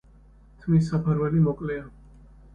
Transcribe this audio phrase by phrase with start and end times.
[0.63, 1.87] თმის საფარველი მოკლეა.